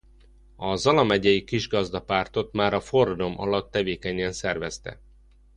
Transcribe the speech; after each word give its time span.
A 0.55 0.75
Zala 0.75 1.03
megyei 1.03 1.43
kisgazdapártot 1.43 2.51
már 2.53 2.73
a 2.73 2.79
forradalom 2.81 3.39
alatt 3.39 3.71
tevékenyen 3.71 4.31
szervezte. 4.31 4.99